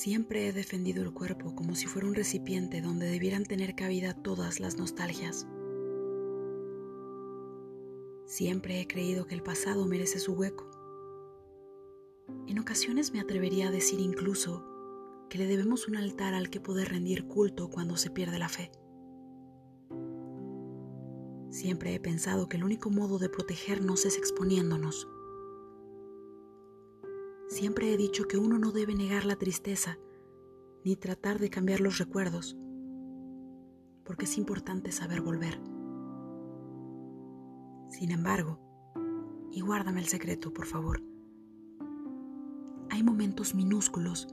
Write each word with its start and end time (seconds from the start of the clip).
Siempre 0.00 0.46
he 0.46 0.52
defendido 0.52 1.02
el 1.02 1.12
cuerpo 1.12 1.56
como 1.56 1.74
si 1.74 1.86
fuera 1.88 2.06
un 2.06 2.14
recipiente 2.14 2.80
donde 2.80 3.10
debieran 3.10 3.42
tener 3.42 3.74
cabida 3.74 4.14
todas 4.14 4.60
las 4.60 4.78
nostalgias. 4.78 5.48
Siempre 8.24 8.80
he 8.80 8.86
creído 8.86 9.26
que 9.26 9.34
el 9.34 9.42
pasado 9.42 9.86
merece 9.86 10.20
su 10.20 10.34
hueco. 10.34 10.70
En 12.46 12.60
ocasiones 12.60 13.12
me 13.12 13.18
atrevería 13.18 13.66
a 13.66 13.70
decir 13.72 13.98
incluso 13.98 14.64
que 15.28 15.38
le 15.38 15.48
debemos 15.48 15.88
un 15.88 15.96
altar 15.96 16.32
al 16.32 16.48
que 16.48 16.60
poder 16.60 16.90
rendir 16.90 17.26
culto 17.26 17.68
cuando 17.68 17.96
se 17.96 18.10
pierde 18.10 18.38
la 18.38 18.48
fe. 18.48 18.70
Siempre 21.50 21.92
he 21.96 21.98
pensado 21.98 22.48
que 22.48 22.56
el 22.56 22.62
único 22.62 22.88
modo 22.90 23.18
de 23.18 23.30
protegernos 23.30 24.04
es 24.04 24.16
exponiéndonos 24.16 25.08
Siempre 27.48 27.92
he 27.92 27.96
dicho 27.96 28.28
que 28.28 28.36
uno 28.36 28.58
no 28.58 28.72
debe 28.72 28.94
negar 28.94 29.24
la 29.24 29.36
tristeza 29.36 29.98
ni 30.84 30.96
tratar 30.96 31.38
de 31.38 31.48
cambiar 31.48 31.80
los 31.80 31.96
recuerdos, 31.96 32.56
porque 34.04 34.26
es 34.26 34.36
importante 34.36 34.92
saber 34.92 35.22
volver. 35.22 35.58
Sin 37.88 38.10
embargo, 38.10 38.60
y 39.50 39.62
guárdame 39.62 40.00
el 40.00 40.08
secreto, 40.08 40.52
por 40.52 40.66
favor, 40.66 41.02
hay 42.90 43.02
momentos 43.02 43.54
minúsculos 43.54 44.28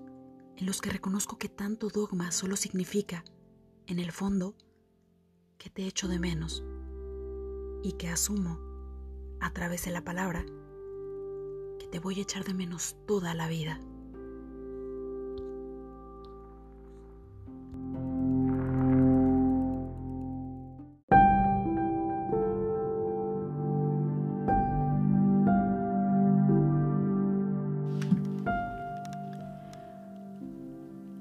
en 0.58 0.66
los 0.66 0.82
que 0.82 0.90
reconozco 0.90 1.38
que 1.38 1.50
tanto 1.50 1.88
dogma 1.90 2.32
solo 2.32 2.58
significa, 2.58 3.24
en 3.88 4.00
el 4.00 4.12
fondo, 4.12 4.56
que 5.58 5.70
te 5.70 5.88
echo 5.88 6.10
de 6.10 6.20
menos 6.20 6.66
y 7.82 7.94
que 7.94 8.10
asumo, 8.10 8.60
a 9.40 9.52
través 9.54 9.86
de 9.86 9.92
la 9.92 10.04
palabra, 10.04 10.46
te 11.92 12.00
voy 12.00 12.20
a 12.20 12.22
echar 12.24 12.44
de 12.44 12.54
menos 12.54 12.96
toda 13.06 13.34
la 13.34 13.48
vida. 13.48 13.80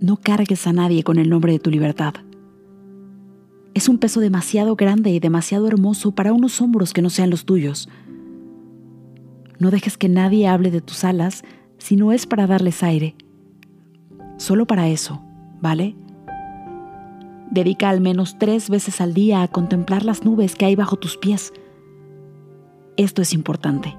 No 0.04 0.18
cargues 0.18 0.66
a 0.66 0.74
nadie 0.74 1.02
con 1.02 1.18
el 1.18 1.30
nombre 1.30 1.52
de 1.52 1.58
tu 1.58 1.70
libertad. 1.70 2.12
Es 3.72 3.88
un 3.88 3.96
peso 3.96 4.20
demasiado 4.20 4.76
grande 4.76 5.08
y 5.08 5.18
demasiado 5.18 5.66
hermoso 5.66 6.12
para 6.12 6.34
unos 6.34 6.60
hombros 6.60 6.92
que 6.92 7.00
no 7.00 7.08
sean 7.08 7.30
los 7.30 7.46
tuyos. 7.46 7.88
No 9.58 9.70
dejes 9.70 9.96
que 9.96 10.08
nadie 10.08 10.48
hable 10.48 10.70
de 10.70 10.80
tus 10.80 11.04
alas 11.04 11.44
si 11.78 11.96
no 11.96 12.12
es 12.12 12.26
para 12.26 12.46
darles 12.46 12.82
aire. 12.82 13.14
Solo 14.36 14.66
para 14.66 14.88
eso, 14.88 15.22
¿vale? 15.60 15.94
Dedica 17.50 17.88
al 17.88 18.00
menos 18.00 18.36
tres 18.38 18.68
veces 18.68 19.00
al 19.00 19.14
día 19.14 19.42
a 19.42 19.48
contemplar 19.48 20.04
las 20.04 20.24
nubes 20.24 20.56
que 20.56 20.64
hay 20.64 20.74
bajo 20.74 20.96
tus 20.96 21.16
pies. 21.16 21.52
Esto 22.96 23.22
es 23.22 23.32
importante. 23.32 23.96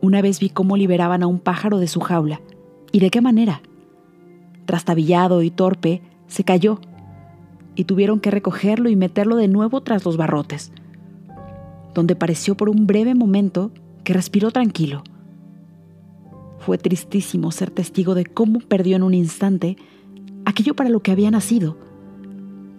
Una 0.00 0.22
vez 0.22 0.38
vi 0.38 0.50
cómo 0.50 0.76
liberaban 0.76 1.22
a 1.22 1.26
un 1.26 1.40
pájaro 1.40 1.78
de 1.78 1.88
su 1.88 2.00
jaula. 2.00 2.40
¿Y 2.92 3.00
de 3.00 3.10
qué 3.10 3.20
manera? 3.20 3.60
Trastabillado 4.66 5.42
y 5.42 5.50
torpe, 5.50 6.02
se 6.28 6.44
cayó 6.44 6.80
y 7.74 7.84
tuvieron 7.84 8.20
que 8.20 8.30
recogerlo 8.30 8.88
y 8.88 8.96
meterlo 8.96 9.36
de 9.36 9.48
nuevo 9.48 9.80
tras 9.80 10.04
los 10.04 10.16
barrotes 10.16 10.70
donde 11.94 12.16
pareció 12.16 12.56
por 12.56 12.68
un 12.68 12.86
breve 12.86 13.14
momento 13.14 13.70
que 14.02 14.12
respiró 14.12 14.50
tranquilo. 14.50 15.02
Fue 16.58 16.78
tristísimo 16.78 17.52
ser 17.52 17.70
testigo 17.70 18.14
de 18.14 18.24
cómo 18.24 18.58
perdió 18.60 18.96
en 18.96 19.02
un 19.02 19.14
instante 19.14 19.76
aquello 20.44 20.74
para 20.74 20.90
lo 20.90 21.00
que 21.00 21.12
había 21.12 21.30
nacido, 21.30 21.76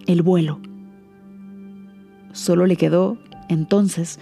el 0.07 0.21
vuelo. 0.21 0.59
Solo 2.31 2.65
le 2.65 2.75
quedó, 2.75 3.17
entonces, 3.47 4.19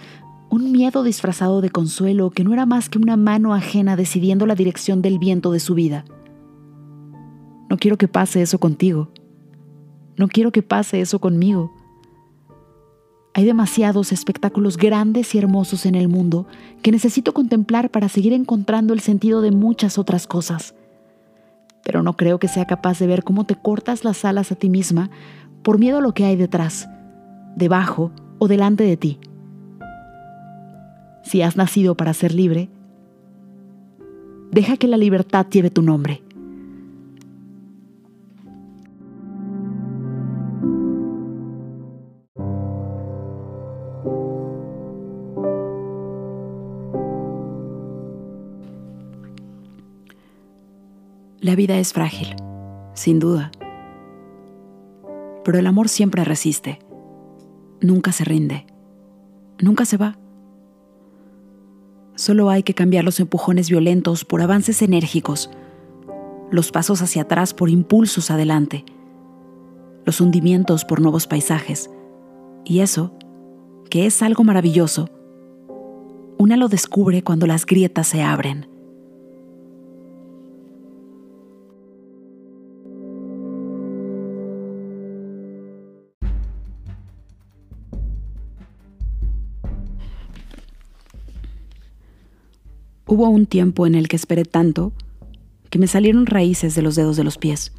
un 0.50 0.70
miedo 0.70 1.02
disfrazado 1.02 1.60
de 1.60 1.70
consuelo 1.70 2.30
que 2.30 2.44
no 2.44 2.52
era 2.52 2.66
más 2.66 2.88
que 2.88 2.98
una 2.98 3.16
mano 3.16 3.54
ajena 3.54 3.96
decidiendo 3.96 4.46
la 4.46 4.54
dirección 4.54 5.02
del 5.02 5.18
viento 5.18 5.50
de 5.50 5.60
su 5.60 5.74
vida. 5.74 6.04
No 7.68 7.76
quiero 7.76 7.96
que 7.96 8.06
pase 8.06 8.42
eso 8.42 8.58
contigo. 8.58 9.10
No 10.16 10.28
quiero 10.28 10.52
que 10.52 10.62
pase 10.62 11.00
eso 11.00 11.18
conmigo. 11.18 11.74
Hay 13.36 13.44
demasiados 13.44 14.12
espectáculos 14.12 14.76
grandes 14.76 15.34
y 15.34 15.38
hermosos 15.38 15.86
en 15.86 15.96
el 15.96 16.06
mundo 16.06 16.46
que 16.82 16.92
necesito 16.92 17.34
contemplar 17.34 17.90
para 17.90 18.08
seguir 18.08 18.32
encontrando 18.32 18.94
el 18.94 19.00
sentido 19.00 19.40
de 19.40 19.50
muchas 19.50 19.98
otras 19.98 20.28
cosas. 20.28 20.76
Pero 21.82 22.04
no 22.04 22.16
creo 22.16 22.38
que 22.38 22.46
sea 22.46 22.64
capaz 22.64 23.00
de 23.00 23.08
ver 23.08 23.24
cómo 23.24 23.44
te 23.44 23.56
cortas 23.56 24.04
las 24.04 24.24
alas 24.24 24.52
a 24.52 24.54
ti 24.54 24.70
misma 24.70 25.10
por 25.64 25.80
miedo 25.80 25.98
a 25.98 26.00
lo 26.00 26.14
que 26.14 26.24
hay 26.24 26.36
detrás, 26.36 26.88
debajo 27.56 28.12
o 28.38 28.46
delante 28.46 28.84
de 28.84 28.96
ti. 28.96 29.18
Si 31.24 31.42
has 31.42 31.56
nacido 31.56 31.96
para 31.96 32.14
ser 32.14 32.32
libre, 32.32 32.68
deja 34.52 34.76
que 34.76 34.86
la 34.86 34.96
libertad 34.96 35.46
lleve 35.50 35.70
tu 35.70 35.82
nombre. 35.82 36.23
La 51.44 51.56
vida 51.56 51.78
es 51.78 51.92
frágil, 51.92 52.34
sin 52.94 53.18
duda. 53.18 53.52
Pero 55.44 55.58
el 55.58 55.66
amor 55.66 55.90
siempre 55.90 56.24
resiste, 56.24 56.78
nunca 57.82 58.12
se 58.12 58.24
rinde, 58.24 58.64
nunca 59.60 59.84
se 59.84 59.98
va. 59.98 60.16
Solo 62.14 62.48
hay 62.48 62.62
que 62.62 62.72
cambiar 62.72 63.04
los 63.04 63.20
empujones 63.20 63.68
violentos 63.68 64.24
por 64.24 64.40
avances 64.40 64.80
enérgicos, 64.80 65.50
los 66.50 66.72
pasos 66.72 67.02
hacia 67.02 67.20
atrás 67.20 67.52
por 67.52 67.68
impulsos 67.68 68.30
adelante, 68.30 68.86
los 70.06 70.22
hundimientos 70.22 70.86
por 70.86 71.02
nuevos 71.02 71.26
paisajes. 71.26 71.90
Y 72.64 72.80
eso, 72.80 73.12
que 73.90 74.06
es 74.06 74.22
algo 74.22 74.44
maravilloso, 74.44 75.10
una 76.38 76.56
lo 76.56 76.68
descubre 76.68 77.22
cuando 77.22 77.46
las 77.46 77.66
grietas 77.66 78.06
se 78.06 78.22
abren. 78.22 78.73
Hubo 93.06 93.28
un 93.28 93.44
tiempo 93.44 93.86
en 93.86 93.94
el 93.94 94.08
que 94.08 94.16
esperé 94.16 94.44
tanto 94.44 94.92
que 95.68 95.78
me 95.78 95.86
salieron 95.86 96.24
raíces 96.24 96.74
de 96.74 96.80
los 96.80 96.94
dedos 96.94 97.16
de 97.16 97.24
los 97.24 97.36
pies, 97.36 97.72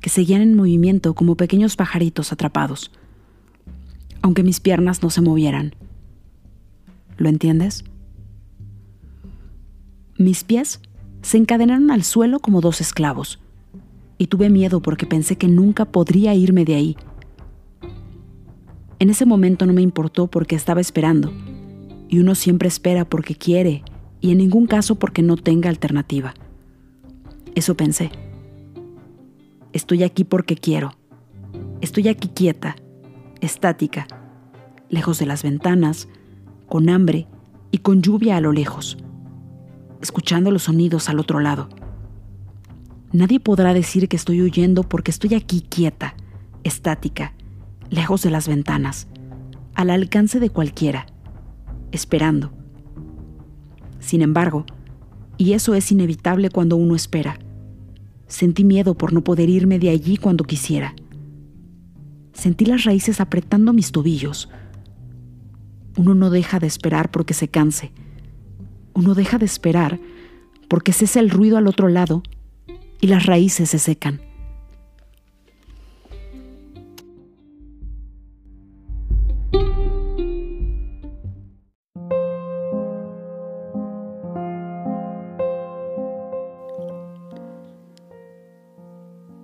que 0.00 0.10
seguían 0.10 0.42
en 0.42 0.54
movimiento 0.54 1.14
como 1.14 1.36
pequeños 1.36 1.76
pajaritos 1.76 2.32
atrapados, 2.32 2.90
aunque 4.20 4.42
mis 4.42 4.58
piernas 4.58 5.02
no 5.02 5.10
se 5.10 5.20
movieran. 5.20 5.76
¿Lo 7.18 7.28
entiendes? 7.28 7.84
Mis 10.16 10.42
pies 10.42 10.80
se 11.22 11.36
encadenaron 11.36 11.92
al 11.92 12.02
suelo 12.02 12.40
como 12.40 12.60
dos 12.60 12.80
esclavos, 12.80 13.38
y 14.18 14.26
tuve 14.26 14.50
miedo 14.50 14.82
porque 14.82 15.06
pensé 15.06 15.36
que 15.36 15.46
nunca 15.46 15.84
podría 15.84 16.34
irme 16.34 16.64
de 16.64 16.74
ahí. 16.74 16.96
En 18.98 19.10
ese 19.10 19.24
momento 19.24 19.66
no 19.66 19.72
me 19.72 19.82
importó 19.82 20.26
porque 20.26 20.56
estaba 20.56 20.80
esperando 20.80 21.32
y 22.08 22.18
uno 22.18 22.34
siempre 22.34 22.68
espera 22.68 23.04
porque 23.04 23.34
quiere 23.34 23.82
y 24.20 24.32
en 24.32 24.38
ningún 24.38 24.66
caso 24.66 24.96
porque 24.96 25.22
no 25.22 25.36
tenga 25.36 25.68
alternativa. 25.68 26.34
Eso 27.54 27.76
pensé. 27.76 28.10
Estoy 29.72 30.02
aquí 30.02 30.24
porque 30.24 30.56
quiero. 30.56 30.92
Estoy 31.80 32.08
aquí 32.08 32.28
quieta, 32.28 32.76
estática, 33.40 34.06
lejos 34.88 35.18
de 35.18 35.26
las 35.26 35.42
ventanas, 35.42 36.08
con 36.66 36.88
hambre 36.88 37.28
y 37.70 37.78
con 37.78 38.02
lluvia 38.02 38.36
a 38.36 38.40
lo 38.40 38.52
lejos, 38.52 38.98
escuchando 40.00 40.50
los 40.50 40.64
sonidos 40.64 41.08
al 41.08 41.20
otro 41.20 41.40
lado. 41.40 41.68
Nadie 43.12 43.40
podrá 43.40 43.74
decir 43.74 44.08
que 44.08 44.16
estoy 44.16 44.42
huyendo 44.42 44.82
porque 44.82 45.10
estoy 45.10 45.34
aquí 45.34 45.60
quieta, 45.60 46.14
estática, 46.64 47.34
lejos 47.90 48.22
de 48.22 48.30
las 48.30 48.48
ventanas, 48.48 49.06
al 49.74 49.90
alcance 49.90 50.40
de 50.40 50.50
cualquiera 50.50 51.06
esperando. 51.92 52.52
Sin 54.00 54.22
embargo, 54.22 54.64
y 55.36 55.52
eso 55.52 55.74
es 55.74 55.90
inevitable 55.92 56.50
cuando 56.50 56.76
uno 56.76 56.94
espera, 56.94 57.38
sentí 58.26 58.64
miedo 58.64 58.94
por 58.96 59.12
no 59.12 59.22
poder 59.22 59.48
irme 59.48 59.78
de 59.78 59.90
allí 59.90 60.16
cuando 60.16 60.44
quisiera. 60.44 60.94
Sentí 62.32 62.66
las 62.66 62.84
raíces 62.84 63.20
apretando 63.20 63.72
mis 63.72 63.90
tobillos. 63.92 64.48
Uno 65.96 66.14
no 66.14 66.30
deja 66.30 66.60
de 66.60 66.66
esperar 66.66 67.10
porque 67.10 67.34
se 67.34 67.48
canse. 67.48 67.92
Uno 68.94 69.14
deja 69.14 69.38
de 69.38 69.46
esperar 69.46 70.00
porque 70.68 70.92
cesa 70.92 71.20
el 71.20 71.30
ruido 71.30 71.56
al 71.56 71.66
otro 71.66 71.88
lado 71.88 72.22
y 73.00 73.08
las 73.08 73.26
raíces 73.26 73.70
se 73.70 73.78
secan. 73.78 74.27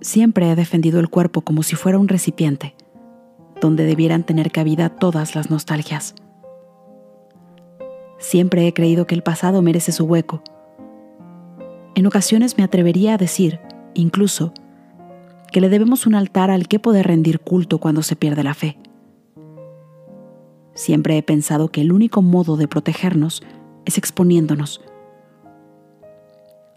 Siempre 0.05 0.51
he 0.51 0.55
defendido 0.55 0.99
el 0.99 1.09
cuerpo 1.09 1.41
como 1.41 1.63
si 1.63 1.75
fuera 1.75 1.97
un 1.97 2.07
recipiente, 2.07 2.75
donde 3.59 3.85
debieran 3.85 4.23
tener 4.23 4.51
cabida 4.51 4.89
todas 4.89 5.33
las 5.33 5.49
nostalgias. 5.49 6.13
Siempre 8.19 8.67
he 8.67 8.73
creído 8.75 9.07
que 9.07 9.15
el 9.15 9.23
pasado 9.23 9.63
merece 9.63 9.91
su 9.91 10.03
hueco. 10.05 10.43
En 11.95 12.05
ocasiones 12.05 12.55
me 12.55 12.63
atrevería 12.63 13.15
a 13.15 13.17
decir, 13.17 13.59
incluso, 13.95 14.53
que 15.51 15.59
le 15.59 15.69
debemos 15.69 16.05
un 16.05 16.13
altar 16.13 16.51
al 16.51 16.67
que 16.67 16.77
poder 16.77 17.07
rendir 17.07 17.39
culto 17.39 17.79
cuando 17.79 18.03
se 18.03 18.15
pierde 18.15 18.43
la 18.43 18.53
fe. 18.53 18.77
Siempre 20.75 21.17
he 21.17 21.23
pensado 21.23 21.69
que 21.69 21.81
el 21.81 21.91
único 21.91 22.21
modo 22.21 22.57
de 22.57 22.67
protegernos 22.67 23.41
es 23.85 23.97
exponiéndonos. 23.97 24.81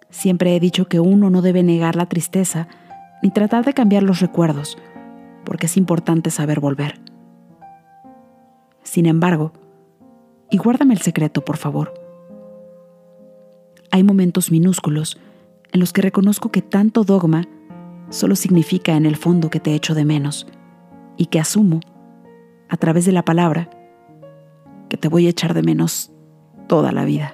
Siempre 0.08 0.56
he 0.56 0.60
dicho 0.60 0.88
que 0.88 0.98
uno 0.98 1.28
no 1.28 1.42
debe 1.42 1.62
negar 1.62 1.94
la 1.94 2.06
tristeza 2.06 2.68
ni 3.22 3.30
tratar 3.30 3.64
de 3.64 3.74
cambiar 3.74 4.02
los 4.02 4.20
recuerdos, 4.20 4.78
porque 5.44 5.66
es 5.66 5.76
importante 5.76 6.30
saber 6.30 6.60
volver. 6.60 7.00
Sin 8.82 9.06
embargo, 9.06 9.52
y 10.50 10.58
guárdame 10.58 10.94
el 10.94 11.00
secreto, 11.00 11.44
por 11.44 11.56
favor, 11.56 11.92
hay 13.90 14.02
momentos 14.02 14.50
minúsculos 14.50 15.18
en 15.72 15.80
los 15.80 15.92
que 15.92 16.02
reconozco 16.02 16.50
que 16.50 16.62
tanto 16.62 17.04
dogma 17.04 17.46
solo 18.10 18.36
significa 18.36 18.96
en 18.96 19.06
el 19.06 19.16
fondo 19.16 19.50
que 19.50 19.60
te 19.60 19.74
echo 19.74 19.94
de 19.94 20.04
menos 20.04 20.46
y 21.16 21.26
que 21.26 21.40
asumo, 21.40 21.80
a 22.68 22.76
través 22.76 23.04
de 23.04 23.12
la 23.12 23.24
palabra, 23.24 23.70
que 24.88 24.96
te 24.96 25.08
voy 25.08 25.26
a 25.26 25.30
echar 25.30 25.54
de 25.54 25.62
menos 25.62 26.12
toda 26.66 26.92
la 26.92 27.04
vida. 27.04 27.32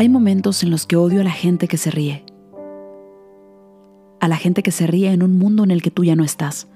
Hay 0.00 0.08
momentos 0.08 0.62
en 0.62 0.70
los 0.70 0.86
que 0.86 0.96
odio 0.96 1.20
a 1.20 1.24
la 1.24 1.30
gente 1.30 1.68
que 1.68 1.76
se 1.76 1.90
ríe. 1.90 2.24
A 4.18 4.28
la 4.28 4.38
gente 4.38 4.62
que 4.62 4.70
se 4.70 4.86
ríe 4.86 5.12
en 5.12 5.22
un 5.22 5.36
mundo 5.36 5.62
en 5.62 5.70
el 5.70 5.82
que 5.82 5.90
tú 5.90 6.04
ya 6.04 6.16
no 6.16 6.24
estás. 6.24 6.68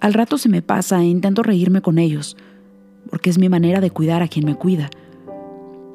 Al 0.00 0.12
rato 0.12 0.36
se 0.36 0.48
me 0.48 0.62
pasa 0.62 1.00
e 1.00 1.04
intento 1.04 1.44
reírme 1.44 1.80
con 1.80 1.98
ellos, 1.98 2.36
porque 3.08 3.30
es 3.30 3.38
mi 3.38 3.48
manera 3.48 3.80
de 3.80 3.92
cuidar 3.92 4.20
a 4.20 4.26
quien 4.26 4.46
me 4.46 4.56
cuida. 4.56 4.90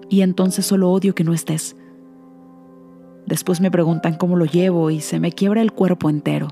Y 0.08 0.22
entonces 0.22 0.66
solo 0.66 0.90
odio 0.90 1.14
que 1.14 1.26
no 1.26 1.34
estés. 1.34 1.76
Después 3.26 3.60
me 3.60 3.70
preguntan 3.70 4.16
cómo 4.16 4.38
lo 4.38 4.46
llevo 4.46 4.92
y 4.92 5.02
se 5.02 5.20
me 5.20 5.34
quiebra 5.34 5.62
el 5.62 5.74
cuerpo 5.74 6.10
entero. 6.10 6.48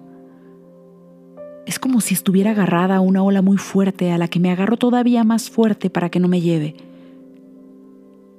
Es 1.65 1.79
como 1.79 2.01
si 2.01 2.13
estuviera 2.13 2.51
agarrada 2.51 2.97
a 2.97 2.99
una 2.99 3.23
ola 3.23 3.41
muy 3.41 3.55
fuerte 3.55 4.11
a 4.11 4.17
la 4.17 4.27
que 4.27 4.41
me 4.41 4.51
agarro 4.51 4.75
todavía 4.75 5.23
más 5.23 5.49
fuerte 5.49 5.89
para 5.89 6.09
que 6.09 6.19
no 6.19 6.27
me 6.27 6.41
lleve. 6.41 6.75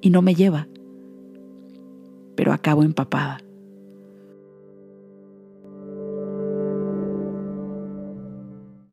Y 0.02 0.10
no 0.10 0.20
me 0.20 0.34
lleva 0.34 0.68
pero 2.34 2.52
acabo 2.52 2.82
empapada. 2.82 3.43